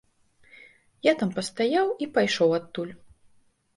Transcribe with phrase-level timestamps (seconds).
[1.07, 2.91] Я там пастаяў і пайшоў адтуль.